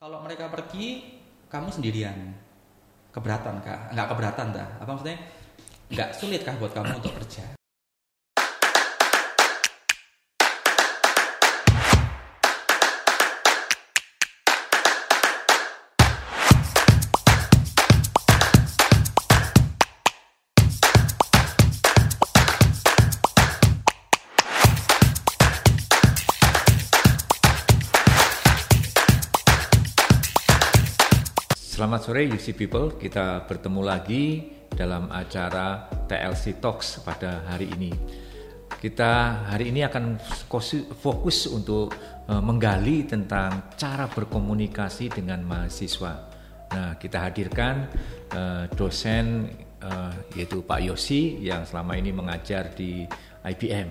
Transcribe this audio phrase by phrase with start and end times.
[0.00, 1.12] Kalau mereka pergi,
[1.52, 2.32] kamu sendirian.
[3.12, 3.92] Keberatan kah?
[3.92, 4.68] Nggak keberatan dah.
[4.80, 5.20] Apa maksudnya?
[5.92, 7.59] Nggak sulit kah buat kamu untuk kerja?
[31.90, 37.90] Selamat sore UC People, kita bertemu lagi dalam acara TLC Talks pada hari ini.
[38.78, 40.22] Kita hari ini akan
[40.94, 41.90] fokus untuk
[42.30, 46.30] eh, menggali tentang cara berkomunikasi dengan mahasiswa.
[46.70, 47.90] Nah, kita hadirkan
[48.38, 49.50] uh, dosen
[49.82, 53.02] uh, yaitu Pak Yosi yang selama ini mengajar di
[53.42, 53.90] IBM.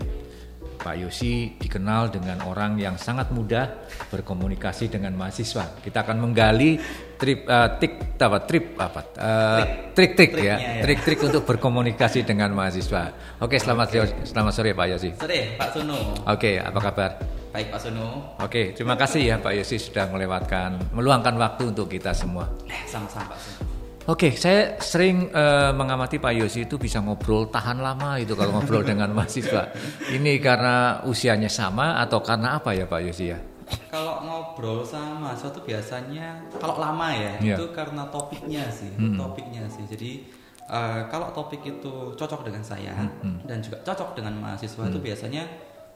[0.79, 3.67] Pak Yosi dikenal dengan orang yang sangat mudah
[4.07, 5.75] berkomunikasi dengan mahasiswa.
[5.83, 6.79] Kita akan menggali
[7.19, 10.83] trip uh, tik apa trip apa uh, trik-trik ya, ya.
[10.87, 13.11] trik-trik untuk berkomunikasi dengan mahasiswa.
[13.43, 14.23] Oke, selamat okay.
[14.23, 15.09] selamat sore Pak Yosi.
[15.19, 15.99] Sore Pak Sunu.
[16.23, 17.11] Oke, apa kabar?
[17.51, 18.07] Baik Pak Sunu.
[18.39, 22.47] Oke, terima kasih ya Pak Yosi sudah melewatkan meluangkan waktu untuk kita semua.
[22.71, 23.78] Eh, sama-sama Pak Sunu.
[24.07, 28.85] Oke, saya sering uh, mengamati Pak Yosi itu bisa ngobrol tahan lama itu kalau ngobrol
[28.95, 29.75] dengan mahasiswa.
[30.15, 33.39] Ini karena usianya sama atau karena apa ya Pak Yosi ya?
[33.91, 37.57] Kalau ngobrol sama mahasiswa itu biasanya kalau lama ya yeah.
[37.59, 39.19] itu karena topiknya sih, hmm.
[39.19, 39.83] topiknya sih.
[39.85, 40.25] Jadi
[40.71, 43.45] uh, kalau topik itu cocok dengan saya hmm.
[43.45, 44.89] dan juga cocok dengan mahasiswa hmm.
[44.89, 45.43] itu biasanya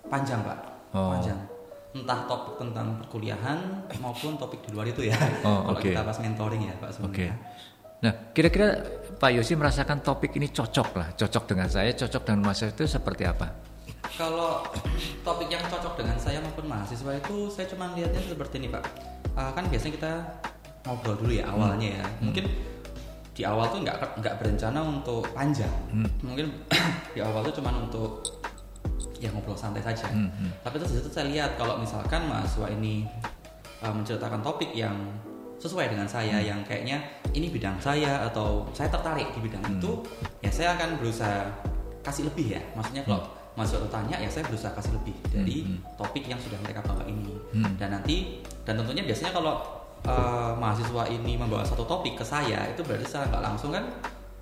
[0.06, 0.60] panjang Pak,
[0.94, 1.18] oh.
[1.18, 1.40] panjang
[1.94, 5.18] entah topik tentang perkuliahan maupun topik di luar itu ya.
[5.46, 5.94] Oh, kalau okay.
[5.94, 7.38] kita pas mentoring ya Pak sebenarnya.
[7.38, 7.73] Okay.
[8.04, 8.84] Nah, kira-kira
[9.16, 13.24] Pak Yosi merasakan topik ini cocok lah, cocok dengan saya, cocok dengan mahasiswa itu seperti
[13.24, 13.48] apa?
[14.20, 14.60] Kalau
[15.24, 18.84] topik yang cocok dengan saya maupun mahasiswa itu, saya cuma lihatnya seperti ini Pak.
[19.40, 20.14] Uh, kan biasanya kita
[20.84, 22.06] ngobrol dulu ya awalnya ya.
[22.06, 22.28] Hmm.
[22.28, 22.46] Mungkin
[23.34, 25.72] di awal tuh nggak nggak berencana untuk panjang.
[25.88, 26.10] Hmm.
[26.20, 26.52] Mungkin
[27.16, 28.20] di awal tuh cuma untuk
[29.24, 30.12] ya ngobrol santai saja.
[30.12, 30.28] Hmm.
[30.28, 30.52] Hmm.
[30.60, 33.08] Tapi terus itu saya lihat kalau misalkan mahasiswa ini
[33.80, 35.00] uh, menceritakan topik yang
[35.64, 36.48] sesuai dengan saya hmm.
[36.52, 37.00] yang kayaknya
[37.32, 39.80] ini bidang saya atau saya tertarik di bidang hmm.
[39.80, 39.92] itu
[40.44, 41.48] ya saya akan berusaha
[42.04, 43.56] kasih lebih ya maksudnya kalau hmm.
[43.56, 45.96] masuk tanya ya saya berusaha kasih lebih dari hmm.
[45.96, 47.80] topik yang sudah mereka bawa ini hmm.
[47.80, 49.64] dan nanti dan tentunya biasanya kalau
[50.04, 53.88] uh, mahasiswa ini membawa satu topik ke saya itu berarti secara nggak langsung kan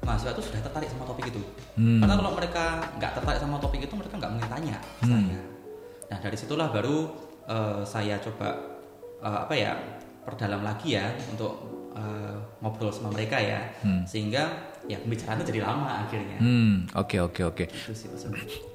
[0.01, 1.41] mahasiswa itu sudah tertarik sama topik itu
[1.77, 2.01] hmm.
[2.01, 5.09] karena kalau mereka nggak tertarik sama topik itu mereka nggak mungkin tanya hmm.
[5.13, 5.39] saya
[6.09, 7.13] nah dari situlah baru
[7.45, 8.57] uh, saya coba
[9.21, 9.77] uh, apa ya
[10.21, 11.53] perdalam lagi ya untuk
[11.97, 14.05] uh, ngobrol sama mereka ya hmm.
[14.05, 16.37] sehingga ya pembicaraan jadi lama akhirnya.
[16.41, 17.65] Hmm, oke oke oke.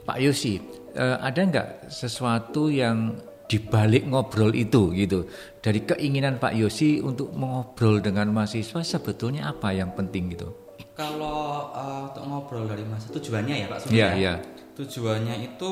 [0.06, 0.62] Pak Yosi,
[0.94, 5.30] uh, ada nggak sesuatu yang dibalik ngobrol itu gitu
[5.62, 10.50] dari keinginan Pak Yosi untuk mengobrol dengan mahasiswa sebetulnya apa yang penting gitu?
[10.98, 14.26] Kalau uh, untuk ngobrol dari mahasiswa tujuannya ya Pak Iya yeah, iya.
[14.26, 14.36] Yeah.
[14.76, 15.70] Tujuannya itu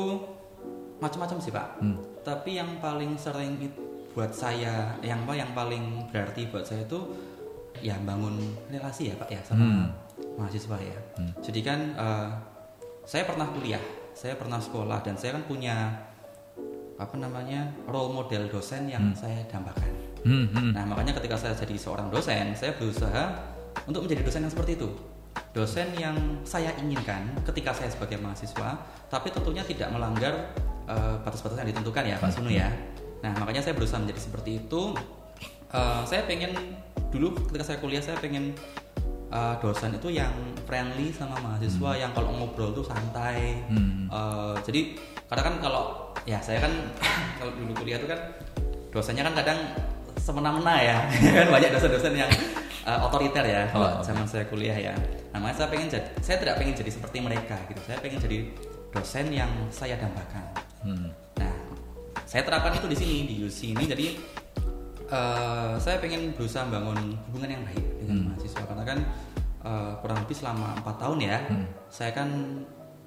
[1.03, 1.67] macam-macam sih Pak.
[1.83, 1.97] Hmm.
[2.23, 6.99] Tapi yang paling sering itu buat saya yang apa yang paling berarti buat saya itu
[7.83, 8.39] ya bangun
[8.71, 9.85] relasi ya pak ya sama hmm.
[10.39, 10.97] mahasiswa ya.
[11.19, 11.31] Hmm.
[11.43, 12.31] Jadi kan uh,
[13.03, 13.83] saya pernah kuliah,
[14.15, 15.91] saya pernah sekolah dan saya kan punya
[16.95, 19.19] apa namanya role model dosen yang hmm.
[19.19, 19.91] saya dambakan.
[20.23, 20.71] Hmm, hmm.
[20.71, 23.35] Nah makanya ketika saya jadi seorang dosen, saya berusaha
[23.83, 24.89] untuk menjadi dosen yang seperti itu.
[25.51, 26.15] Dosen yang
[26.47, 28.79] saya inginkan ketika saya sebagai mahasiswa,
[29.11, 30.55] tapi tentunya tidak melanggar
[30.87, 32.71] uh, batas-batas yang ditentukan ya Pak Sunu ya.
[33.25, 34.93] Nah makanya saya berusaha menjadi seperti itu.
[35.73, 36.53] Uh, saya pengen
[37.09, 38.53] dulu ketika saya kuliah saya pengen
[39.33, 40.31] uh, dosen itu yang
[40.69, 42.01] friendly sama mahasiswa hmm.
[42.05, 43.65] yang kalau ngobrol tuh santai.
[43.65, 44.05] Hmm.
[44.13, 44.93] Uh, jadi
[45.25, 46.73] karena kan kalau ya saya kan
[47.41, 48.19] kalau dulu kuliah tuh kan
[48.93, 49.59] dosennya kan kadang
[50.21, 50.97] semena-mena ya
[51.41, 52.31] kan banyak dosen-dosen yang
[52.87, 54.13] uh, otoriter ya oh, okay.
[54.13, 54.93] zaman saya kuliah ya.
[55.35, 57.81] Nah, saya pengen jadi saya tidak pengen jadi seperti mereka gitu.
[57.83, 58.37] Saya pengen jadi
[58.93, 60.45] dosen yang saya dambakan.
[60.85, 61.24] Hmm.
[62.25, 64.07] Saya terapkan itu di sini di UC ini jadi
[65.09, 68.25] uh, saya pengen berusaha bangun hubungan yang baik dengan hmm.
[68.33, 68.99] mahasiswa karena kan
[69.65, 71.65] uh, kurang lebih selama empat tahun ya hmm.
[71.89, 72.29] saya kan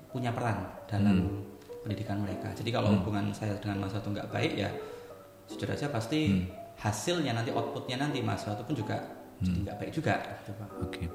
[0.09, 1.83] punya peran dalam hmm.
[1.87, 2.99] pendidikan mereka jadi kalau hmm.
[3.03, 4.71] hubungan saya dengan mahasiswa itu nggak baik ya
[5.49, 6.43] jujur aja pasti hmm.
[6.79, 8.97] hasilnya nanti outputnya nanti mahasiswa itu pun juga
[9.41, 9.45] hmm.
[9.47, 10.15] jadi nggak baik juga
[10.45, 10.71] gitu, Oke.
[10.87, 11.07] Okay.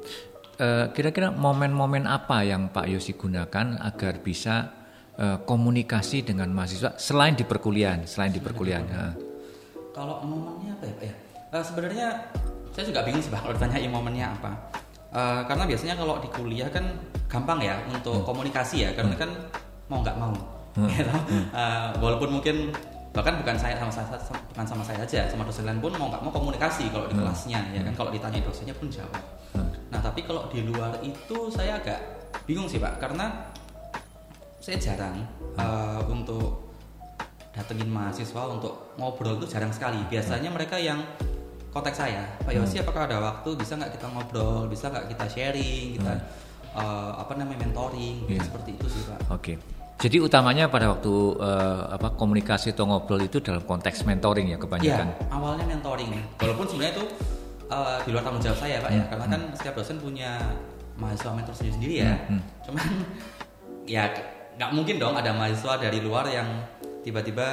[0.53, 4.82] Uh, kira-kira momen-momen apa yang Pak Yosi gunakan agar bisa
[5.17, 8.85] uh, komunikasi dengan mahasiswa selain di perkuliahan, selain di perkuliahan.
[8.87, 9.11] Ya.
[9.93, 11.15] Kalau momennya apa ya Pak ya?
[11.53, 12.07] Uh, sebenarnya
[12.73, 14.51] saya juga bingung sih Pak kalau ditanya momennya apa.
[15.13, 16.85] Uh, karena biasanya kalau di kuliah kan
[17.29, 18.27] gampang ya untuk hmm.
[18.27, 19.21] komunikasi ya, karena hmm.
[19.21, 19.29] kan
[19.89, 20.33] mau nggak mau.
[20.73, 20.89] Hmm.
[21.53, 22.73] uh, walaupun mungkin
[23.13, 24.17] bahkan bukan saya sama saya
[24.49, 27.21] bukan sama saya aja sama dosen lain pun mau nggak mau komunikasi kalau di hmm.
[27.21, 29.21] kelasnya ya kan kalau ditanya dosennya pun jawab
[29.53, 29.69] hmm.
[29.93, 32.01] nah tapi kalau di luar itu saya agak
[32.49, 33.53] bingung sih pak karena
[34.63, 35.59] saya jarang hmm.
[35.59, 36.71] uh, untuk
[37.51, 40.55] datengin mahasiswa untuk ngobrol itu jarang sekali biasanya hmm.
[40.55, 41.03] mereka yang
[41.75, 42.87] kontak saya Pak Yosi hmm.
[42.87, 46.79] apakah ada waktu bisa nggak kita ngobrol bisa nggak kita sharing kita hmm.
[46.79, 48.39] uh, apa namanya mentoring yeah.
[48.39, 49.57] seperti itu sih pak oke okay.
[50.03, 55.07] Jadi utamanya pada waktu uh, apa komunikasi atau ngobrol itu dalam konteks mentoring ya kebanyakan.
[55.07, 56.23] Ya, awalnya mentoring ya.
[56.43, 57.05] Walaupun sebenarnya itu
[57.71, 58.99] uh, di luar tanggung jawab saya pak ya.
[58.99, 58.99] hmm.
[58.99, 59.55] ya, karena kan hmm.
[59.55, 60.43] setiap dosen punya
[60.99, 62.11] mahasiswa mentor sendiri sendiri ya.
[62.19, 62.19] Hmm.
[62.35, 62.41] hmm.
[62.67, 62.85] Cuman
[63.95, 64.03] ya
[64.57, 66.47] nggak mungkin dong ada mahasiswa dari luar yang
[67.03, 67.47] tiba-tiba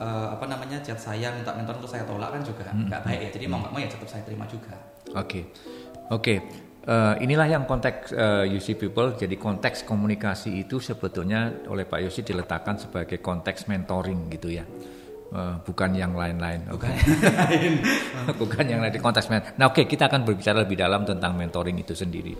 [0.00, 2.88] uh, apa namanya chat saya minta mentor untuk saya tolak kan juga hmm.
[2.88, 3.08] nggak hmm.
[3.08, 3.30] baik ya.
[3.36, 3.52] Jadi hmm.
[3.52, 4.74] mau nggak mau ya tetap saya terima juga.
[5.12, 5.42] Oke, okay.
[6.12, 6.22] oke.
[6.22, 6.38] Okay.
[6.88, 9.12] Uh, inilah yang konteks uh, UC People.
[9.12, 14.64] Jadi konteks komunikasi itu sebetulnya oleh Pak Yosi diletakkan sebagai konteks mentoring gitu ya.
[15.28, 16.64] Uh, bukan yang lain-lain.
[16.64, 16.88] Bukan.
[16.88, 17.76] Okay.
[18.40, 19.60] bukan yang lain di konteks mentoring.
[19.60, 22.32] Nah, oke, okay, kita akan berbicara lebih dalam tentang mentoring itu sendiri.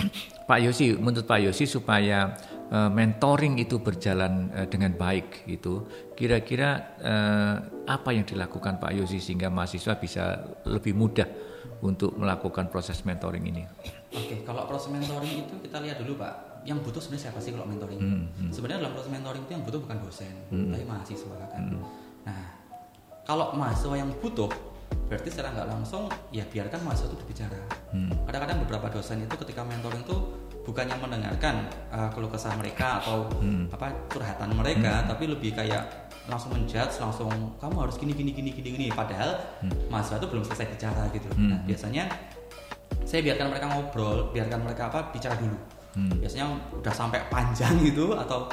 [0.52, 2.36] Pak Yosi, menurut Pak Yosi supaya
[2.74, 5.86] uh, mentoring itu berjalan uh, dengan baik gitu,
[6.18, 7.56] kira-kira uh,
[7.86, 11.28] apa yang dilakukan Pak Yosi sehingga mahasiswa bisa lebih mudah
[11.86, 13.62] untuk melakukan proses mentoring ini?
[14.10, 17.66] Oke, kalau proses mentoring itu kita lihat dulu Pak, yang butuh sebenarnya siapa sih kalau
[17.68, 18.00] mentoring?
[18.00, 18.50] Hmm, hmm.
[18.50, 20.70] Sebenarnya dalam proses mentoring itu yang butuh bukan dosen, hmm.
[20.74, 21.62] tapi mahasiswa kan.
[21.62, 21.82] Hmm.
[22.24, 22.42] Nah,
[23.28, 24.50] kalau mahasiswa yang butuh,
[25.04, 27.60] berarti secara nggak langsung ya biarkan mahasiswa itu berbicara.
[27.92, 28.10] Hmm.
[28.24, 30.16] Kadang-kadang beberapa dosen itu ketika mentoring itu
[30.64, 33.68] bukannya mendengarkan uh, keluh kesah mereka atau hmm.
[33.68, 35.08] apa curhatan mereka, hmm.
[35.12, 37.28] tapi lebih kayak langsung menjudge langsung
[37.60, 39.92] kamu harus gini gini gini gini gini padahal hmm.
[39.92, 41.48] mahasiswa itu belum selesai bicara gitu hmm.
[41.52, 42.08] nah, biasanya
[43.04, 45.56] saya biarkan mereka ngobrol biarkan mereka apa bicara dulu
[46.00, 46.24] hmm.
[46.24, 46.46] biasanya
[46.80, 48.48] udah sampai panjang gitu atau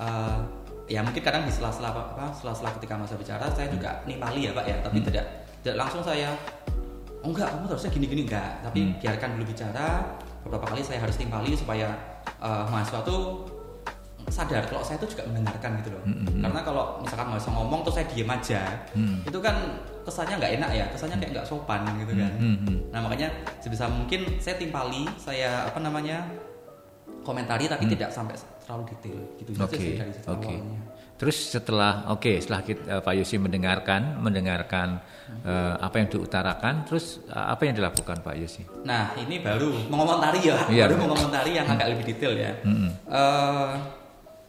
[0.00, 0.40] uh,
[0.88, 4.56] ya mungkin kadang di sela-sela apa, apa sela-sela ketika masa bicara saya juga nimpali ya
[4.56, 5.06] pak ya tapi hmm.
[5.12, 5.24] tidak
[5.60, 6.32] tidak langsung saya
[7.20, 8.96] oh enggak kamu harusnya gini gini enggak tapi hmm.
[8.96, 9.86] biarkan dulu bicara
[10.44, 11.92] beberapa kali saya harus nimpali supaya
[12.40, 13.46] uh, mahasiswa tuh
[14.30, 16.02] sadar kalau saya itu juga mendengarkan gitu loh.
[16.06, 16.40] Mm-hmm.
[16.44, 18.62] Karena kalau misalkan mahasiswa ngomong terus saya diem aja,
[18.94, 19.16] mm.
[19.26, 19.56] itu kan
[20.06, 22.32] kesannya nggak enak ya, kesannya kayak nggak sopan gitu kan.
[22.38, 22.76] Mm-hmm.
[22.94, 23.28] Nah makanya
[23.58, 26.22] sebisa mungkin saya timpali, saya apa namanya
[27.26, 27.92] komentari tapi mm.
[27.98, 29.76] tidak sampai terlalu detail gitu okay.
[29.76, 30.56] sih dari okay.
[31.20, 35.04] Terus setelah oke okay, setelah kita, uh, Pak Yosi mendengarkan mendengarkan
[35.44, 38.64] uh, apa yang diutarakan, terus uh, apa yang dilakukan Pak Yosi?
[38.88, 42.56] Nah ini baru mengomentari ya, iya, baru mengomentari yang agak lebih detail ya.
[42.64, 42.90] Mm -hmm.
[43.12, 44.00] uh,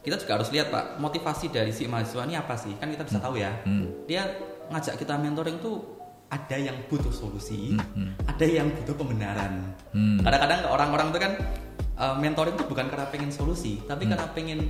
[0.02, 3.22] kita juga harus lihat pak motivasi dari si mahasiswa ini apa sih kan kita bisa
[3.22, 3.26] hmm.
[3.30, 3.86] tahu ya hmm.
[4.10, 4.22] dia
[4.74, 5.78] ngajak kita mentoring tuh
[6.26, 7.86] ada yang butuh solusi hmm.
[7.94, 8.12] hmm.
[8.26, 9.62] ada yang butuh pembenaran
[9.94, 10.26] hmm.
[10.26, 11.32] kadang-kadang orang-orang itu kan
[12.02, 14.10] uh, mentoring tuh bukan karena pengen solusi tapi hmm.
[14.10, 14.60] karena pengen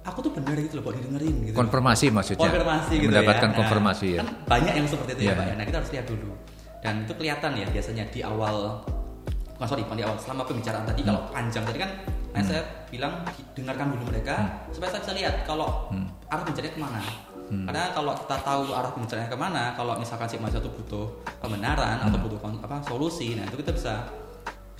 [0.00, 3.56] aku tuh benar gitu loh buat didengerin gitu konfirmasi maksudnya konfirmasi gitu mendapatkan ya.
[3.56, 5.34] konfirmasi nah, ya kan banyak yang seperti itu yeah.
[5.34, 6.30] ya pak ya nah kita harus lihat dulu
[6.80, 8.56] dan itu kelihatan ya biasanya di awal
[9.56, 11.08] bukan sorry di awal selama pembicaraan tadi hmm.
[11.12, 11.90] kalau panjang tadi kan
[12.30, 12.48] Nah, hmm.
[12.48, 13.12] saya bilang
[13.58, 14.70] dengarkan dulu mereka hmm.
[14.70, 16.06] supaya saya bisa lihat kalau hmm.
[16.30, 17.00] arah bicaranya ke mana.
[17.50, 17.66] Hmm.
[17.66, 21.06] Karena kalau kita tahu arah bicaranya ke mana, kalau misalkan si mahasiswa itu butuh
[21.42, 22.06] pembenaran hmm.
[22.06, 24.06] atau butuh apa solusi, nah itu kita bisa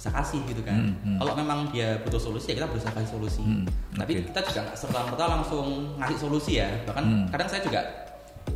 [0.00, 0.80] bisa kasih gitu kan.
[0.80, 0.96] Hmm.
[1.04, 1.18] Hmm.
[1.20, 3.44] Kalau memang dia butuh solusi ya kita berusaha kasih solusi.
[3.44, 3.68] Hmm.
[3.92, 5.66] Tapi kita juga nggak serta merta langsung
[6.00, 6.72] ngasih solusi ya.
[6.88, 7.24] Bahkan hmm.
[7.28, 7.80] kadang saya juga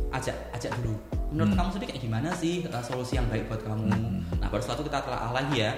[0.09, 0.97] ajak ajak dulu.
[1.29, 1.59] Menurut hmm.
[1.61, 3.85] kamu sendiri kayak gimana sih uh, solusi yang baik buat kamu?
[3.93, 4.25] Hmm.
[4.41, 5.71] Nah baru setelah itu kita telah lagi ya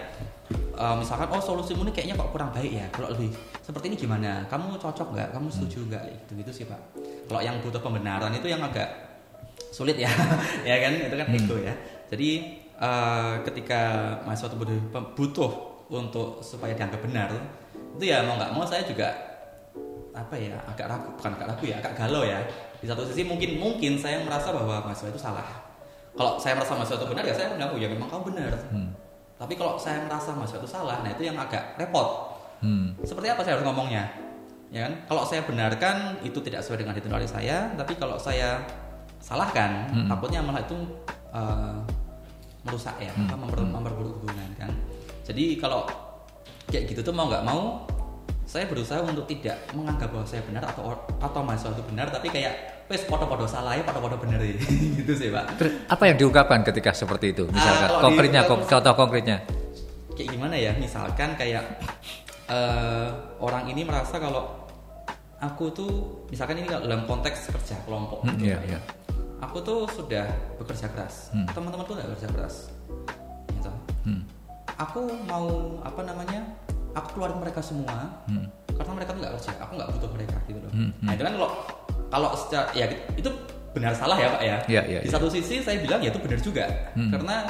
[0.79, 4.47] uh, misalkan oh solusimu ini kayaknya kok kurang baik ya kalau lebih seperti ini gimana
[4.47, 6.15] kamu cocok nggak kamu setuju nggak hmm.
[6.15, 6.79] gitu gitu sih pak
[7.27, 8.87] kalau yang butuh pembenaran itu yang agak
[9.73, 10.07] sulit ya
[10.69, 11.37] ya kan itu kan hmm.
[11.43, 11.73] ego ya
[12.07, 12.29] jadi
[12.77, 13.81] uh, ketika
[14.23, 14.77] mahasiswa itu butuh,
[15.13, 15.51] butuh
[15.87, 17.29] untuk supaya dianggap benar
[17.97, 19.09] itu ya mau nggak mau saya juga
[20.17, 22.41] apa ya agak ragu bukan agak ragu ya agak galau ya
[22.77, 25.45] di satu sisi mungkin mungkin saya merasa bahwa mahasiswa itu salah
[26.17, 29.07] kalau saya merasa mahasiswa itu benar ya saya mengaku ya memang kamu benar hmm
[29.37, 32.33] tapi kalau saya merasa mahasiswa itu salah, nah itu yang agak repot.
[32.65, 32.97] Hmm.
[33.05, 34.09] Seperti apa saya harus ngomongnya?
[34.73, 34.93] Ya kan?
[35.05, 38.65] Kalau saya benarkan itu tidak sesuai dengan hitungan saya, tapi kalau saya
[39.21, 40.09] salahkan, hmm.
[40.09, 40.77] takutnya malah itu
[41.29, 41.77] uh,
[42.67, 43.31] merusak ya, hmm.
[43.33, 43.71] memper, hmm.
[43.71, 44.71] memperburuk hubungan kan.
[45.23, 45.87] Jadi kalau
[46.67, 47.87] kayak gitu tuh mau nggak mau,
[48.43, 52.77] saya berusaha untuk tidak menganggap bahwa saya benar atau atau mahasiswa itu benar, tapi kayak
[52.87, 54.55] wes foto-foto salah ya foto-foto bener ya
[55.03, 58.93] gitu sih pak Terus, apa yang diungkapkan ketika seperti itu misalkan uh, konkretnya di, contoh
[58.95, 59.37] konkretnya
[60.15, 61.63] kayak gimana ya misalkan kayak
[62.47, 63.11] uh,
[63.43, 64.47] orang ini merasa kalau
[65.43, 65.91] aku tuh
[66.31, 68.81] misalkan ini dalam konteks kerja kelompok hmm, gitu, yeah, yeah.
[69.41, 70.25] Aku tuh sudah
[70.57, 71.47] bekerja keras hmm.
[71.53, 72.55] teman-teman tuh nggak bekerja keras
[73.53, 73.71] gitu.
[74.09, 74.21] hmm.
[74.77, 76.41] aku mau apa namanya
[76.97, 78.49] aku keluarin mereka semua hmm.
[78.73, 80.89] karena mereka tuh nggak kerja aku nggak butuh mereka gitu loh hmm.
[80.89, 81.05] hmm.
[81.05, 81.49] nah itu kan kalau
[82.07, 83.29] kalau secara ya itu
[83.77, 84.57] benar salah ya pak ya.
[84.65, 85.13] Ya, ya, di ya.
[85.13, 86.65] satu sisi saya bilang ya itu benar juga
[86.97, 87.13] Hmm.
[87.13, 87.45] karena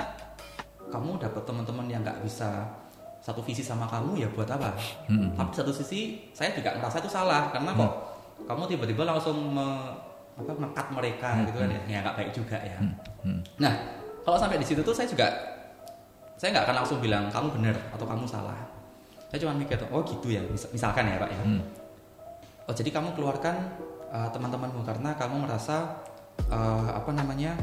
[0.92, 2.68] kamu dapat teman-teman yang nggak bisa
[3.24, 4.76] satu visi sama kamu ya buat apa?
[5.08, 5.36] Hmm.
[5.36, 7.92] Tapi di satu sisi saya juga merasa itu salah karena kok
[8.48, 9.68] kamu tiba-tiba langsung me,
[10.38, 12.78] apa ngekat mereka gitu kan ya ya nggak baik juga ya.
[13.26, 13.42] Hmm.
[13.58, 13.74] Nah
[14.22, 15.28] kalau sampai di situ tuh saya juga
[16.38, 18.58] saya nggak akan langsung bilang kamu benar atau kamu salah.
[19.28, 21.42] Saya cuma mikir oh gitu ya mis- misalkan ya pak ya.
[21.42, 21.62] Hmm.
[22.70, 23.56] Oh jadi kamu keluarkan
[24.14, 25.98] uh, teman-temanmu karena kamu merasa
[26.54, 27.58] uh, apa namanya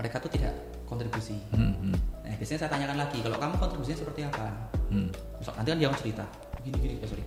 [0.00, 0.56] mereka tuh tidak
[0.88, 1.36] kontribusi.
[1.52, 4.46] Hmm, hmm, Nah biasanya saya tanyakan lagi kalau kamu kontribusinya seperti apa?
[4.88, 5.08] hmm.
[5.40, 6.24] Misal nanti kan dia akan cerita
[6.62, 7.24] gini gini eh, sorry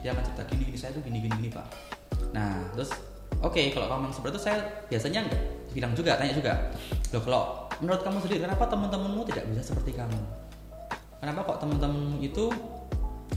[0.00, 1.66] dia akan cerita gini gini saya tuh gini gini gini pak.
[2.32, 2.90] Nah terus
[3.40, 6.52] oke kalau kamu memang seperti itu saya biasanya enggak bilang juga tanya juga
[7.14, 7.42] loh kalau
[7.80, 10.20] menurut kamu sendiri kenapa teman-temanmu tidak bisa seperti kamu?
[11.20, 12.48] Kenapa kok teman-teman itu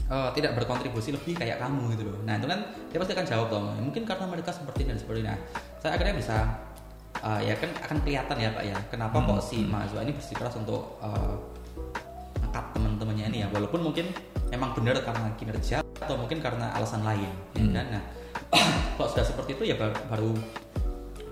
[0.08, 2.20] eh, tidak berkontribusi lebih kayak kamu gitu loh.
[2.24, 2.60] Nah itu kan
[2.92, 3.64] dia pasti akan jawab dong.
[3.80, 5.36] Mungkin karena mereka seperti dan seperti nah.
[5.80, 6.36] Saya akhirnya bisa
[7.24, 8.76] eh, ya kan akan kelihatan ya pak ya.
[8.92, 11.36] Kenapa kok si mahasiswa ini bersikeras untuk eh,
[12.44, 13.48] angkat teman-temannya ini ya.
[13.52, 14.12] Walaupun mungkin
[14.52, 17.32] emang benar karena kinerja atau mungkin karena alasan lain.
[17.56, 17.86] Ya kan?
[17.98, 18.04] Nah
[19.00, 20.32] kalau sudah seperti itu ya baru,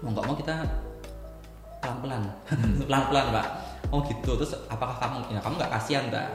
[0.01, 0.65] mau nggak mau kita
[1.83, 2.23] pelan-pelan,
[2.89, 3.47] pelan-pelan pak.
[3.93, 4.39] Oh gitu.
[4.41, 6.27] Terus apakah kamu, ya kamu nggak kasihan tak?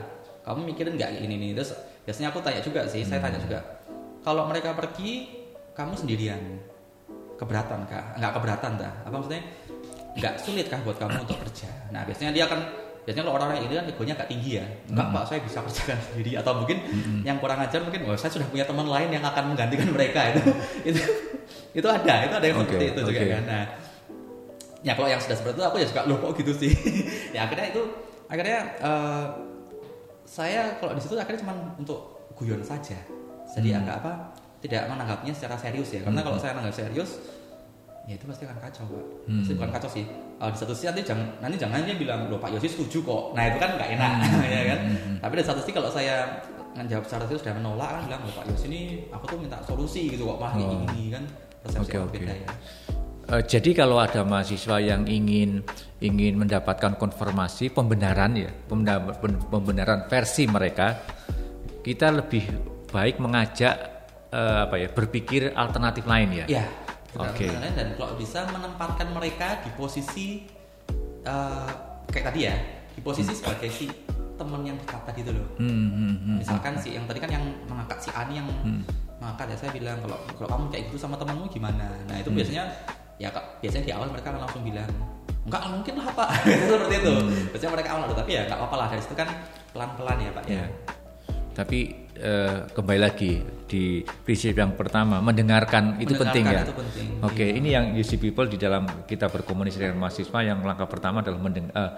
[0.45, 1.51] Kamu mikirin nggak ini nih?
[1.57, 1.75] Terus
[2.05, 3.59] biasanya aku tanya juga sih, saya tanya juga.
[4.21, 5.27] Kalau mereka pergi,
[5.75, 6.39] kamu sendirian,
[7.39, 8.15] keberatan kah?
[8.19, 8.93] Nggak keberatan tak?
[9.07, 9.43] Apa maksudnya?
[10.17, 11.69] Nggak sulit kah buat kamu untuk kerja?
[11.93, 14.65] Nah biasanya dia akan biasanya kalau orang-orang ini kan egonya agak tinggi ya.
[14.91, 16.31] Enggak pak saya bisa kerjakan sendiri.
[16.35, 16.77] Atau mungkin
[17.23, 20.35] yang kurang ajar mungkin oh saya sudah punya teman lain yang akan menggantikan mereka.
[20.35, 20.41] Itu
[20.91, 20.99] itu
[21.71, 23.31] itu ada itu ada yang Oke, seperti itu juga oke.
[23.31, 23.43] kan.
[23.47, 23.63] Nah
[24.83, 26.71] ya kalau yang sudah seperti itu aku ya suka loh kok gitu sih.
[27.35, 27.81] Ya akhirnya itu
[28.27, 29.25] akhirnya eh,
[30.27, 32.99] saya kalau di situ akhirnya cuma untuk guyon saja.
[33.47, 33.79] Jadi Hmm.
[33.81, 34.11] agak apa
[34.59, 36.03] tidak menanggapnya secara serius ya.
[36.03, 37.23] Karena kalau saya menganggap serius
[38.07, 39.03] ya itu pasti akan kacau pak.
[39.27, 39.39] Hmm.
[39.43, 40.05] Pasti bukan kacau sih.
[40.37, 43.23] Eh, di satu sisi nanti jangan nanti jangan dia bilang loh Pak Yosi setuju kok.
[43.35, 44.11] Nah itu kan nggak enak
[44.55, 44.79] ya kan?
[45.19, 46.15] Tapi di satu sisi kalau saya
[46.77, 50.07] menjawab secara serius sudah menolak kan bilang loh Pak Yosi ini aku tuh minta solusi
[50.07, 50.81] gitu kok malah kayak Oh.
[50.87, 51.23] gini kan.
[51.67, 51.97] Persepsi oke.
[52.07, 52.49] berbeda ya.
[53.27, 55.59] Eh, jadi kalau ada mahasiswa yang ingin
[55.99, 58.47] ingin mendapatkan konfirmasi pembenaran ya
[59.51, 60.95] pembenaran versi mereka,
[61.83, 62.47] kita lebih
[62.87, 63.75] baik mengajak
[64.31, 66.45] eh, apa ya berpikir alternatif lain ya.
[66.47, 66.65] ya
[67.13, 67.47] Oke.
[67.47, 67.71] benar.
[67.71, 70.43] dan kalau bisa menempatkan mereka di posisi
[71.23, 71.69] eh,
[72.07, 72.55] kayak tadi ya
[72.91, 73.85] di posisi sebagai si
[74.33, 76.37] teman yang dikata gitu loh Hmm, hmm, hmm.
[76.37, 78.45] misalkan si yang tadi kan yang mengangkat si Ani yang
[79.17, 82.63] mengangkat ya saya bilang kalau kalau kamu kayak gitu sama temanmu gimana nah itu biasanya
[83.17, 84.85] ya Kak, biasanya di awal mereka langsung bilang
[85.41, 86.29] enggak mungkin lah pak
[86.69, 87.13] seperti itu
[87.49, 89.29] biasanya mereka awal tapi ya nggak apa-apa lah dari situ kan
[89.71, 90.65] pelan-pelan ya pak ya, Ya.
[91.57, 91.79] Tapi
[92.13, 96.61] eh, kembali lagi di prinsip yang pertama mendengarkan itu Mendengarkan penting ya.
[96.61, 100.85] itu penting, Oke, ini yang UC People di dalam kita berkomunikasi dengan mahasiswa yang langkah
[100.85, 101.91] pertama adalah mendeng eh,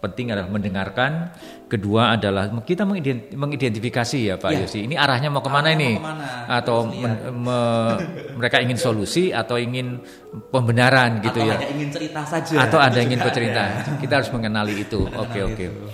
[0.00, 1.30] penting adalah mendengarkan.
[1.68, 4.64] Kedua adalah kita mengident- mengidentifikasi ya Pak Ya.
[4.64, 4.88] Yosi.
[4.88, 5.90] Ini arahnya mau ke mana Arahnya ini?
[5.94, 6.26] mau ke mana?
[6.50, 7.98] Atau men- me-
[8.34, 10.02] mereka ingin solusi atau ingin
[10.48, 11.54] pembenaran gitu atau ya?
[11.62, 13.62] hanya ingin cerita saja atau ada yang ingin bercerita.
[13.62, 13.92] ada.
[14.00, 15.04] Kita harus mengenali itu.
[15.04, 15.64] Oke oke.
[15.68, 15.84] itu.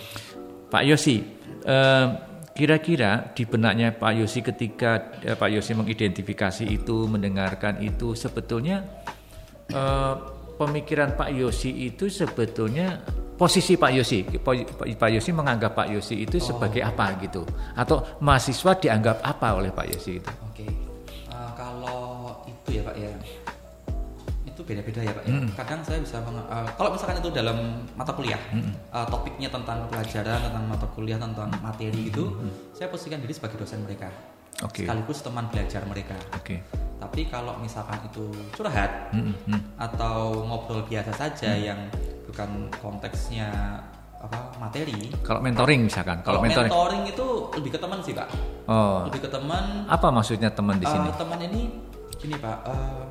[0.67, 1.17] Pak Yosi,
[1.67, 2.07] eh,
[2.57, 8.81] kira-kira di benaknya Pak Yosi ketika eh, Pak Yosi mengidentifikasi itu, mendengarkan itu, sebetulnya
[9.69, 10.15] eh,
[10.57, 13.05] pemikiran Pak Yosi itu sebetulnya
[13.37, 14.25] posisi Pak Yosi,
[14.97, 17.45] Pak Yosi menganggap Pak Yosi itu sebagai apa gitu,
[17.77, 20.33] atau mahasiswa dianggap apa oleh Pak Yosi itu?
[20.49, 20.65] Oke,
[21.37, 23.11] Eh, kalau itu ya Pak ya,
[24.67, 25.35] beda-beda ya Pak ya.
[25.55, 30.65] Kadang saya bisa eh, kalau misalkan itu dalam mata kuliah, eh, topiknya tentang pelajaran, tentang
[30.67, 32.35] mata kuliah, tentang materi itu,
[32.75, 34.11] saya posisikan diri sebagai dosen mereka,
[34.67, 34.83] Oke.
[34.83, 36.19] sekaligus teman belajar mereka.
[36.35, 36.61] Oke.
[36.97, 41.77] Tapi kalau misalkan itu curhat Mm, mm, atau ngobrol biasa saja yang
[42.27, 43.53] bukan konteksnya
[44.17, 47.27] apa materi, Kalau mentoring misalkan, kalau kalau mentoring, mentoring itu
[47.61, 48.29] lebih ke teman sih Pak,
[48.67, 49.87] oh, lebih ke teman.
[49.87, 51.07] Apa maksudnya teman di sini?
[51.13, 51.61] Eh, teman ini
[52.17, 53.03] gini pak, eh,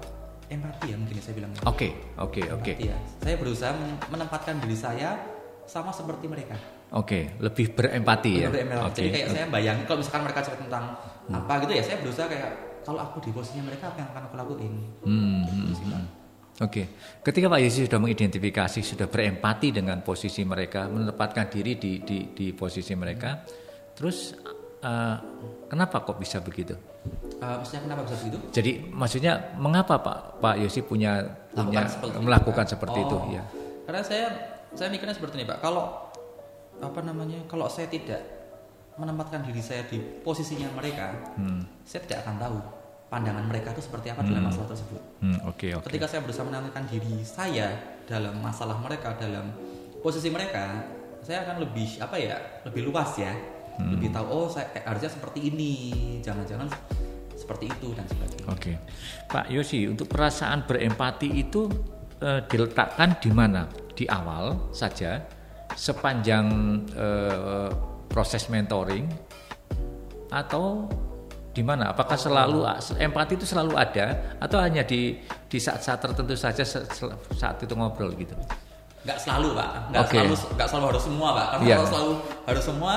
[0.50, 1.52] empati ya mungkin saya bilang.
[1.66, 2.72] Oke, oke, oke.
[2.76, 2.98] Empati ya.
[3.22, 5.18] Saya berusaha men- menempatkan diri saya
[5.66, 6.56] sama seperti mereka.
[6.94, 8.48] Oke, lebih berempati ya.
[8.54, 8.90] Benar-benar empati.
[8.94, 9.02] Oke.
[9.02, 10.86] Jadi kayak saya bayangin kalau misalkan mereka cerita tentang
[11.34, 12.52] apa gitu ya, saya berusaha kayak
[12.86, 14.74] kalau aku di posisinya mereka apa yang akan aku lakuin.
[15.02, 16.08] Hmm, Gitu hmm, hmm.
[16.56, 16.88] Oke,
[17.20, 22.56] ketika Pak Yesus sudah mengidentifikasi, sudah berempati dengan posisi mereka, menempatkan diri di di, di
[22.56, 23.44] posisi mereka,
[23.92, 24.32] terus
[24.80, 25.16] eh,
[25.68, 26.95] kenapa kok bisa begitu?
[27.36, 28.38] Eh, maksudnya kenapa bisa begitu?
[28.50, 31.20] Jadi maksudnya mengapa Pak Pak Yosi punya
[31.52, 33.18] punya Lakukan seperti itu, melakukan seperti itu?
[33.18, 33.44] Oh, Ya.
[33.86, 34.26] Karena saya
[34.74, 35.62] saya mikirnya seperti ini pak.
[35.62, 36.10] Kalau
[36.80, 37.40] apa namanya?
[37.46, 38.20] Kalau saya tidak
[38.96, 42.58] menempatkan diri saya di posisinya mereka, Hmm, saya tidak akan tahu
[43.06, 45.02] pandangan mereka itu seperti apa dalam masalah tersebut.
[45.22, 45.86] Hmm, Oke, oke.
[45.92, 47.72] Ketika saya berusaha menenangkan diri saya
[48.08, 49.52] dalam masalah mereka, dalam
[50.00, 50.82] posisi mereka,
[51.22, 52.36] saya akan lebih apa ya,
[52.66, 53.32] lebih luas ya,
[53.76, 53.92] Hmm.
[54.00, 55.74] lebih tahu oh saya kayak harusnya seperti ini,
[56.24, 56.68] jangan-jangan
[57.36, 58.48] seperti itu dan sebagainya.
[58.48, 58.74] Oke,
[59.28, 61.68] Pak Yosi, untuk perasaan berempati itu
[62.24, 63.68] eh, diletakkan di mana?
[63.92, 65.20] Di awal saja,
[65.76, 66.48] sepanjang
[66.96, 67.70] eh,
[68.08, 69.06] proses mentoring,
[70.32, 70.88] atau
[71.56, 71.92] di mana?
[71.96, 72.68] Apakah selalu
[73.00, 76.64] empati itu selalu ada, atau hanya di di saat-saat tertentu saja
[77.36, 78.36] saat itu ngobrol gitu?
[79.06, 80.18] Nggak selalu pak, nggak Oke.
[80.18, 81.46] selalu nggak selalu harus semua pak.
[81.46, 81.76] Karena Iya.
[81.76, 82.14] kalau selalu
[82.50, 82.94] harus semua,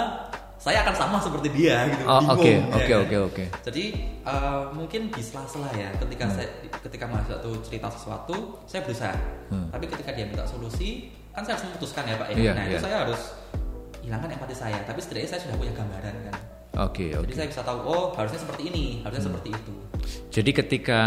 [0.68, 2.04] saya akan sama seperti dia gitu.
[2.04, 3.00] Oh, bingung, oke, ya oke, kan?
[3.00, 3.44] oke, oke.
[3.64, 3.84] Jadi
[4.20, 6.36] eh, mungkin di sela-sela ya, ketika Hmm.
[6.36, 6.48] saya
[6.84, 8.36] ketika mahasiswa itu cerita sesuatu,
[8.68, 9.16] saya berusaha.
[9.48, 12.34] Tapi ketika dia minta solusi, kan saya harus memutuskan ya pak ya.
[12.36, 12.44] Hmm.
[12.44, 12.76] Iya, nah iya.
[12.76, 13.20] itu saya harus
[14.04, 14.78] hilangkan empati saya.
[14.84, 16.34] Tapi setidaknya saya sudah punya gambaran kan.
[16.78, 17.32] Oke, Jadi oke.
[17.32, 19.28] saya bisa tahu, oh harusnya seperti ini, harusnya Hmm.
[19.32, 19.72] seperti itu.
[20.28, 21.00] Jadi ketika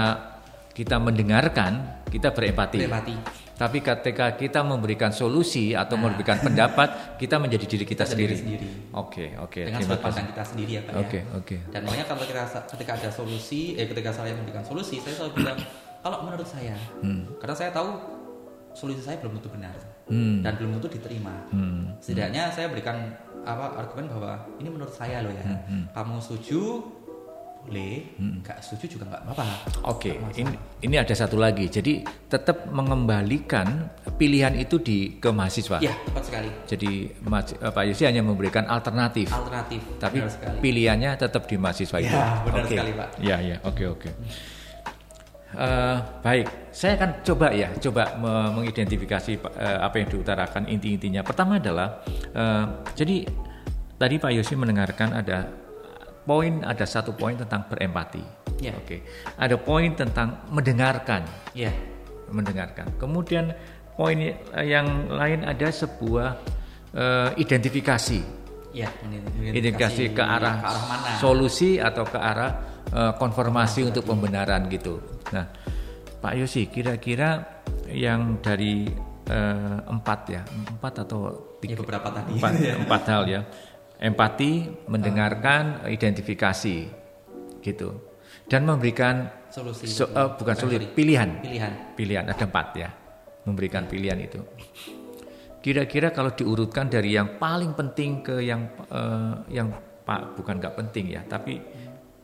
[0.73, 2.81] kita mendengarkan, kita berempati.
[2.81, 3.15] Empati.
[3.61, 8.33] Tapi ketika kita memberikan solusi atau memberikan pendapat, kita menjadi diri kita, sendiri.
[8.33, 8.67] diri sendiri.
[8.97, 9.61] Oke, oke.
[9.69, 11.37] Dengan Terima sudut pandang kita sendiri ya pak Oke, ya.
[11.37, 11.55] oke.
[11.69, 15.57] Dan makanya kalau kita ketika ada solusi, eh ketika saya memberikan solusi, saya selalu bilang
[16.01, 16.73] kalau menurut saya,
[17.37, 17.89] karena saya tahu
[18.73, 19.77] solusi saya belum tentu benar
[20.11, 20.43] Hmm.
[20.43, 21.31] dan belum tentu diterima.
[21.55, 21.95] Hmm.
[22.03, 23.15] Setidaknya saya berikan
[23.47, 25.45] apa argumen bahwa ini menurut saya loh ya.
[25.65, 26.83] Hmm, Kamu setuju
[27.61, 29.45] boleh, nggak setuju juga nggak apa-apa.
[29.85, 31.69] Oke, Nggak ini, ini ada satu lagi.
[31.69, 33.85] Jadi tetap mengembalikan
[34.17, 35.77] pilihan itu di ke mahasiswa.
[35.77, 36.49] Ya tepat sekali.
[36.65, 39.77] Jadi eh, Pak Yosi hanya memberikan alternatif, Alternatif.
[40.01, 40.25] tapi
[40.59, 42.09] pilihannya tetap di mahasiswa itu.
[42.09, 42.73] Ya, benar Oke.
[42.73, 43.07] sekali, Pak.
[43.21, 44.09] Ya, ya, oke, oke.
[45.51, 51.21] Eh, baik, saya akan coba ya, coba me- mengidentifikasi eh, apa yang diutarakan inti-intinya.
[51.21, 52.01] Pertama adalah,
[52.31, 52.65] eh,
[52.95, 53.27] jadi
[53.99, 55.45] tadi Pak Yosi mendengarkan ada
[56.21, 58.23] poin, ada satu poin tentang berempati.
[58.61, 58.77] Ya.
[58.77, 59.01] Oke,
[59.35, 61.73] ada poin tentang mendengarkan, Ya.
[62.29, 62.93] mendengarkan.
[62.95, 63.51] Kemudian
[63.93, 64.17] poin
[64.61, 66.37] yang lain ada sebuah
[66.91, 68.21] eh, identifikasi,
[68.71, 68.87] Ya,
[69.41, 71.09] identifikasi ke arah, ke arah mana?
[71.17, 72.51] solusi atau ke arah
[72.87, 74.99] eh, konformasi untuk pembenaran gitu.
[75.31, 75.47] Nah,
[76.21, 78.85] Pak Yosi, kira-kira yang dari
[79.25, 81.21] eh, empat ya, empat atau
[81.61, 82.35] Ya, tiga, beberapa tadi.
[82.35, 82.53] empat,
[82.85, 83.41] empat hal ya,
[84.01, 84.51] empati,
[84.89, 86.77] mendengarkan, identifikasi,
[87.61, 87.89] gitu,
[88.49, 89.85] dan memberikan Solusi.
[89.85, 90.81] so- eh, bukan sorry.
[90.89, 91.73] pilihan, Pilihan.
[91.93, 92.89] pilihan ada empat ya,
[93.45, 94.41] memberikan pilihan itu.
[95.61, 99.69] Kira-kira kalau diurutkan dari yang paling penting ke yang eh, yang
[100.01, 101.61] pak bukan nggak penting ya, tapi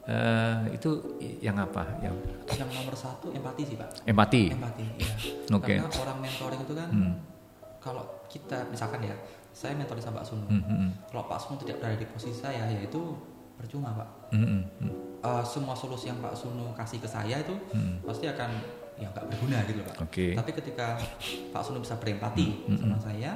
[0.03, 0.89] eh, itu
[1.37, 1.85] yang apa?
[2.01, 2.15] Yang
[2.57, 3.89] Yang nomor satu empati sih pak.
[4.03, 4.43] empati.
[4.49, 4.85] Empati.
[4.97, 5.13] Ya.
[5.53, 5.75] Oke.
[5.77, 7.13] Karena orang mentoring itu kan, Hmm.
[7.77, 9.13] kalau kita misalkan ya,
[9.57, 10.45] saya mentoring sama Pak Sunu.
[10.45, 13.01] Hmm, hmm, Kalau Pak Sunu tidak berada di posisi saya, ya itu
[13.57, 14.09] percuma pak.
[14.37, 14.91] hmm, hmm.
[15.17, 17.97] Eh, semua solusi yang Pak Sunu kasih ke saya itu Hmm.
[18.05, 18.53] pasti akan
[19.01, 19.95] ya nggak berguna gitu pak.
[19.97, 20.37] Oke.
[20.37, 20.93] Tapi ketika
[21.49, 23.33] Pak Sunu bisa berempati Hmm, sama saya,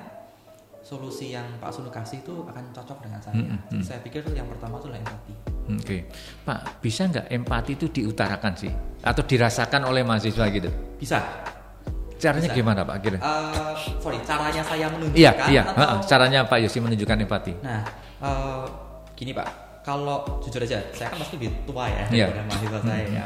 [0.80, 3.34] solusi yang Pak Sunu kasih itu akan cocok dengan saya.
[3.34, 5.34] Hmm, hmm, Jadi saya pikir yang pertama itu adalah empati.
[5.72, 5.98] Oke,
[6.44, 8.70] Pak, bisa nggak empati itu diutarakan sih,
[9.02, 10.70] atau dirasakan oleh mahasiswa gitu?
[10.98, 11.18] Bisa.
[12.22, 12.56] Caranya Bisa.
[12.56, 12.96] gimana Pak?
[13.02, 13.18] Kira?
[13.18, 15.64] Eh, sorry, caranya saya menunjukkan Iya, iya.
[15.66, 17.54] atau heeh, Caranya Pak Yosi menunjukkan empati.
[17.60, 17.82] Nah,
[18.22, 18.66] eh,
[19.18, 19.48] gini Pak,
[19.82, 22.26] kalau jujur aja, saya kan pasti lebih tua ya Iya.
[22.30, 23.26] daripada mahasiswa saya ya.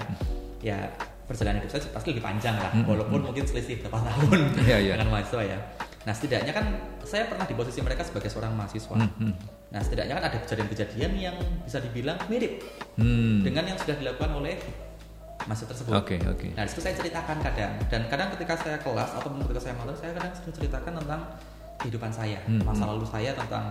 [0.63, 0.77] Ya
[1.25, 4.93] perjalanan hidup saya pasti lebih panjang lah, Hmm, walaupun mungkin selisih berapa tahun Iya, iya.
[4.95, 5.59] dengan mahasiswa ya.
[6.05, 6.65] Nah, setidaknya kan
[7.01, 8.95] saya pernah di posisi mereka sebagai seorang mahasiswa.
[8.95, 9.33] Hmm, hmm.
[9.67, 12.63] Nah, setidaknya kan ada kejadian-kejadian yang bisa dibilang mirip
[12.95, 13.41] Hmm.
[13.41, 14.55] dengan yang sudah dilakukan oleh
[15.45, 15.91] mahasiswa tersebut.
[15.93, 16.47] Oke, oke.
[16.57, 19.95] Nah, di situ saya ceritakan kadang dan kadang ketika saya kelas atau ketika saya malam
[19.97, 21.21] saya kadang sering ceritakan tentang
[21.81, 22.91] kehidupan saya, Hmm, masa hmm.
[22.97, 23.65] lalu saya tentang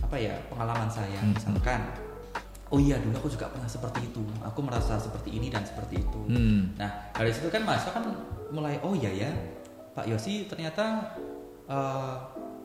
[0.00, 1.80] apa ya pengalaman saya, Hmm, misalkan.
[2.70, 4.22] Oh iya dulu aku juga pernah seperti itu.
[4.46, 6.20] Aku merasa seperti ini dan seperti itu.
[6.30, 6.70] Hmm.
[6.78, 8.06] Nah dari situ kan mahasiswa kan
[8.54, 9.30] mulai oh iya ya
[9.90, 11.02] Pak Yosi ternyata
[11.66, 12.14] eh,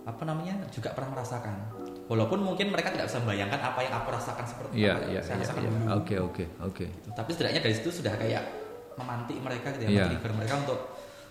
[0.05, 1.57] apa namanya juga pernah merasakan.
[2.05, 5.21] Walaupun mungkin mereka tidak bisa membayangkan apa yang aku rasakan seperti Iya, apa yang iya,
[5.25, 5.41] saya iya.
[5.41, 5.75] rasakan dulu.
[5.97, 6.85] Oke, oke, oke.
[6.85, 7.09] Gitu.
[7.17, 8.43] Tapi setidaknya dari situ sudah kayak
[8.95, 10.79] memantik mereka gitu ya, men-trigger mereka untuk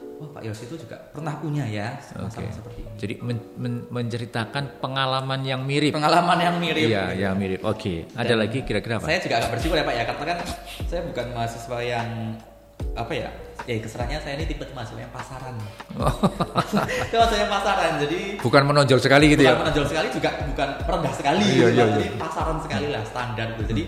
[0.04, 2.90] oh Pak Yosi itu juga pernah punya ya masalah seperti ini.
[2.98, 5.94] Jadi men- men- menceritakan pengalaman yang mirip.
[5.94, 6.86] Pengalaman yang mirip.
[6.90, 7.22] Iya, gitu.
[7.22, 7.60] yang mirip.
[7.62, 8.10] Oke.
[8.14, 9.06] Ada Dan lagi kira-kira apa?
[9.06, 10.48] Saya juga agak bersyukur ya Pak ya, karena kan
[10.90, 12.08] saya bukan mahasiswa yang
[12.98, 13.30] apa ya?
[13.64, 15.54] Ya keserannya saya ini tipe yang pasaran.
[17.06, 19.60] Itu mahasiswa yang pasaran, jadi Bukan menonjol sekali gitu bukan ya.
[19.62, 21.84] menonjol sekali juga bukan rendah sekali Iya, gitu, iya, iya.
[21.96, 23.62] jadi pasaran sekali lah standar gitu.
[23.70, 23.82] Jadi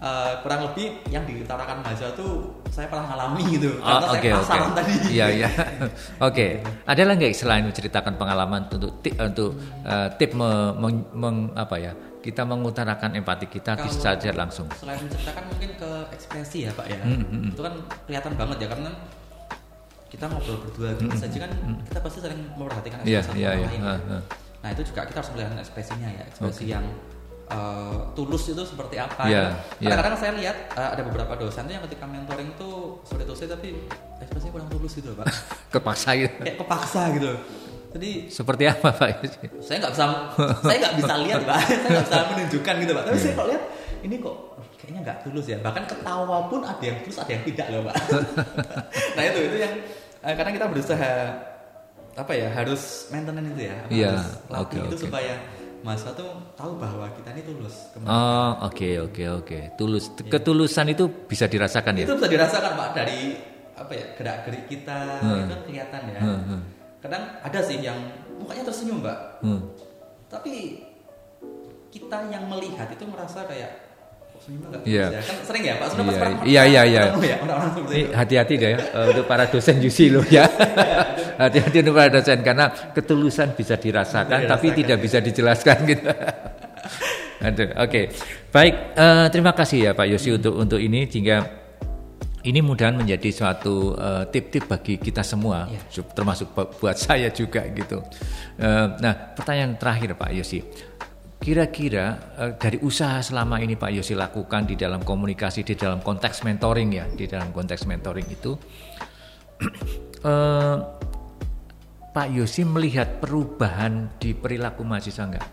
[0.00, 2.26] eh, kurang lebih yang diutarakan mahasiswa itu
[2.68, 4.40] saya pernah ngalami gitu Oh, karena Oke, saya oke.
[4.40, 4.92] pasaran tadi.
[5.10, 5.48] Iya, iya.
[6.28, 6.46] Oke.
[6.84, 11.76] Ada lagi nggak selain menceritakan pengalaman untuk tip untuk eh, tip me- meng- meng- apa
[11.76, 11.92] ya?
[12.20, 14.68] Kita mengutarakan empati kita Kalau- saja langsung.
[14.76, 17.00] Selain menceritakan mungkin ke ekspresi ya Pak ya.
[17.00, 17.52] Hmm, hmm, hmm.
[17.52, 18.90] Itu kan kelihatan banget ya karena
[20.10, 21.50] kita ngobrol berdua gitu saja kan
[21.86, 23.68] kita pasti sering memperhatikan Iya, ekspresi iya, orang iya.
[23.68, 23.80] lain.
[23.80, 24.10] Gitu.
[24.10, 24.22] ah.
[24.60, 26.84] Nah itu juga kita harus melihat ekspresinya ya, ekspresi yang
[27.50, 29.26] eh, tulus itu seperti apa.
[29.26, 29.44] Iya,
[29.78, 29.90] iya.
[29.90, 32.70] Kadang-kadang saya lihat eh, ada beberapa dosen tuh yang ketika mentoring itu
[33.02, 33.74] sulit to say tapi
[34.18, 35.26] ekspresinya kurang tulus gitu pak,
[35.74, 36.38] Kepaksa gitu.
[36.40, 37.30] kayak kepaksa gitu.
[37.90, 39.08] Jadi Seperti apa Pak
[39.58, 40.04] saya nggak bisa,
[40.62, 43.02] saya nggak bisa lihat pak, saya nggak bisa menunjukkan gitu pak.
[43.02, 43.20] Tapi Iya.
[43.20, 43.62] saya kok lihat
[44.00, 44.36] ini kok
[44.78, 45.58] kayaknya nggak tulus ya.
[45.58, 47.94] Bahkan ketawa pun ada yang tulus, ada yang tidak loh pak.
[49.18, 49.74] nah itu itu yang
[50.22, 51.10] eh, karena kita berusaha
[52.12, 55.04] apa ya harus maintenance itu ya, Iya, harus latih oke, itu oke.
[55.08, 55.32] supaya
[55.80, 57.92] masa tuh tahu bahwa kita ini tulus.
[58.00, 59.58] Oh, oke oke oke.
[59.74, 62.04] Tulus ketulusan itu bisa dirasakan ya?
[62.04, 63.20] Itu bisa dirasakan pak dari
[63.74, 65.36] apa ya gerak gerik kita Hmm.
[65.40, 66.20] itu kan kelihatan ya.
[66.20, 66.60] Hmm, hmm.
[67.00, 67.96] Kadang ada sih yang
[68.36, 69.60] mukanya tersenyum mbak, Hmm.
[70.28, 70.84] tapi
[71.90, 73.89] kita yang melihat itu merasa kayak
[74.82, 75.06] Iya.
[75.14, 77.02] ya kan sering ya pak sudah Iya, pas iya, iya, iya.
[77.06, 77.36] ketemu ya
[78.16, 80.44] hati-hati deh ya eh, untuk para dosen UC loh ya.
[81.42, 85.02] hati-hati untuk para dosen karena ketulusan bisa dirasakan tapi tidak ya.
[85.02, 86.08] bisa dijelaskan gitu.
[87.46, 88.00] Aduh, oke.
[88.50, 91.40] Baik, eh, terima kasih ya Pak Yosi untuk untuk ini sehingga
[92.42, 95.80] ini mudahan menjadi suatu eh, tip-tip bagi kita semua, Iya.
[95.88, 98.00] su- termasuk bu- buat saya juga gitu.
[98.56, 100.60] Eh, nah, pertanyaan terakhir Pak Yosi,
[101.40, 106.44] kira-kira eh, dari usaha selama ini Pak Yosi lakukan di dalam komunikasi, di dalam konteks
[106.44, 108.52] mentoring ya, di dalam konteks mentoring itu,
[110.30, 110.76] eh,
[112.10, 115.46] Pak Yosi melihat perubahan di perilaku mahasiswa enggak?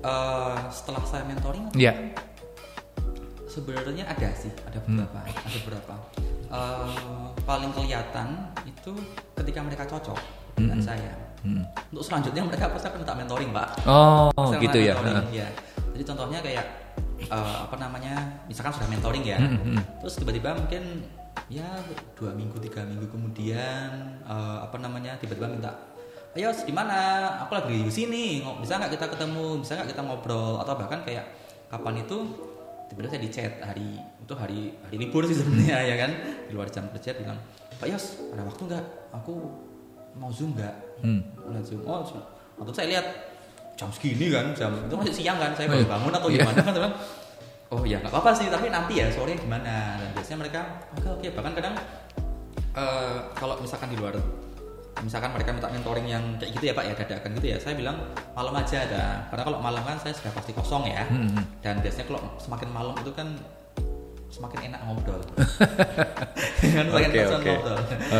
[0.00, 1.92] Eh, setelah saya mentoring Ya,
[3.50, 5.04] sebenarnya ada sih ada Hmm.
[5.04, 5.94] beberapa ada beberapa
[6.46, 8.94] Eh, paling kelihatan itu
[9.34, 11.12] ketika mereka cocok dengan saya.
[11.46, 11.62] Hmm.
[11.94, 14.98] untuk selanjutnya mereka pasti akan minta mentoring pak oh Saya gitu ya.
[15.30, 15.46] iya.
[15.94, 16.66] jadi contohnya kayak
[17.22, 18.18] eh, apa namanya
[18.50, 19.38] misalkan sudah mentoring ya.
[19.38, 19.78] Hmm, hmm.
[20.02, 21.06] terus tiba-tiba mungkin
[21.46, 21.68] ya
[22.18, 23.90] dua minggu tiga minggu kemudian
[24.26, 25.70] eh, apa namanya tiba-tiba minta
[26.36, 27.00] ayo di mana?
[27.48, 29.64] Aku lagi di sini bisa nggak kita ketemu?
[29.64, 30.60] Bisa nggak kita ngobrol?
[30.60, 31.24] Atau bahkan kayak
[31.72, 32.16] kapan itu
[32.92, 36.10] tiba-tiba saya di chat hari itu hari hari libur sih sebenarnya ya kan?
[36.46, 37.40] Di luar jam kerja bilang
[37.80, 38.84] Pak Yos ada waktu nggak?
[39.16, 39.34] Aku
[40.16, 40.74] mau zoom nggak?
[41.04, 41.20] Hmm.
[41.36, 41.80] Mau zoom.
[41.84, 42.22] Oh zoom.
[42.56, 43.06] waktu saya lihat
[43.76, 45.90] jam segini kan jam itu masih siang kan saya Oh, baru iya.
[45.92, 46.38] bangun atau Iya.
[46.40, 46.94] gimana kan bilang,
[47.68, 50.00] oh ya nggak apa-apa sih tapi nanti ya sore gimana?
[50.00, 50.60] Dan biasanya mereka
[50.96, 51.28] oke oke.
[51.36, 51.74] Bahkan kadang
[52.72, 54.16] eh, kalau misalkan di luar
[55.04, 58.00] misalkan mereka minta mentoring yang kayak gitu ya pak ya dadakan gitu ya saya bilang
[58.32, 59.04] malam aja ada.
[59.28, 61.04] Karena kalau malam kan saya sudah pasti kosong ya.
[61.04, 61.44] Hmm, hmm.
[61.60, 63.28] dan biasanya kalau semakin malam itu kan
[64.32, 65.20] semakin enak ngobrol.
[66.60, 67.10] Semakin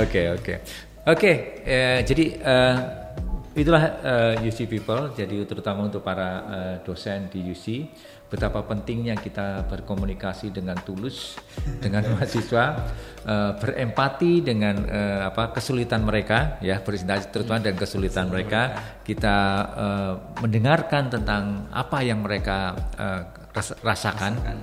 [0.05, 0.55] Oke oke
[1.07, 2.77] oke oke eh, jadi eh,
[3.57, 5.17] itulah eh, UC people.
[5.17, 7.89] Jadi terutama untuk para eh, dosen di UC
[8.27, 11.39] betapa pentingnya kita berkomunikasi dengan tulus
[11.79, 12.65] dengan mahasiswa
[13.25, 18.77] eh, berempati dengan eh, apa kesulitan mereka ya presentasi terutama dan kesulitan mereka.
[19.01, 19.37] Kita
[19.73, 20.15] eh,
[20.45, 23.23] mendengarkan tentang apa yang mereka eh,
[23.57, 24.59] ras- rasakan Rasakan.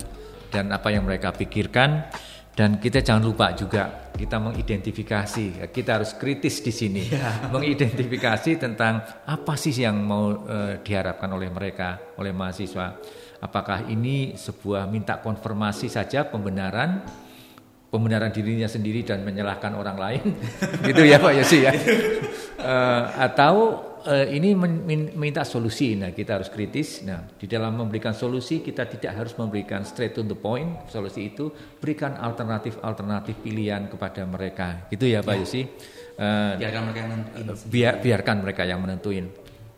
[0.53, 2.13] dan apa yang mereka pikirkan
[2.53, 7.03] dan kita jangan lupa juga kita mengidentifikasi kita harus kritis di sini.
[7.49, 12.93] Mengidentifikasi tentang apa sih yang mau eh, diharapkan oleh mereka oleh mahasiswa.
[13.41, 17.03] Apakah ini sebuah minta konfirmasi saja pembenaran
[17.89, 20.25] pembenaran dirinya sendiri dan menyalahkan orang lain?
[20.87, 21.73] Gitu ya Pak Yosi ya.
[21.73, 25.95] Eh, atau eh, ini men- min- minta solusi.
[25.95, 27.01] Nah kita harus kritis.
[27.01, 31.49] Nah di dalam memberikan solusi kita tidak harus memberikan straight to the point solusi itu.
[31.79, 34.87] Berikan alternatif alternatif pilihan kepada mereka.
[34.89, 35.63] Gitu ya Pak Yosi
[36.13, 37.71] Eh, biarkan mereka yang nentuin sendiri.
[37.73, 39.25] biar biarkan mereka yang menentuin.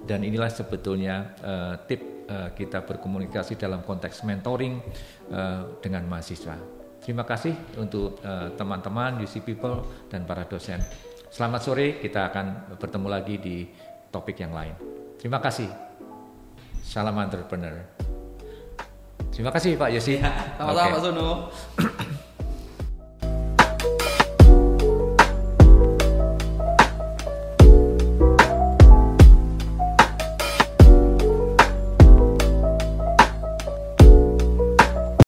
[0.04, 4.84] Dan inilah sebetulnya eh, tip eh, kita berkomunikasi dalam konteks mentoring
[5.32, 6.60] eh, dengan mahasiswa.
[7.00, 9.80] Terima kasih untuk eh, teman-teman UC People
[10.12, 10.84] dan para dosen.
[11.32, 13.58] Selamat sore kita akan bertemu lagi di
[14.16, 14.72] topik yang lain.
[15.20, 15.68] Terima kasih.
[16.80, 17.84] Salam entrepreneur.
[19.28, 20.16] Terima kasih Pak Yosi.
[20.56, 20.94] Sama-sama Oke.
[20.96, 21.30] Pak Sono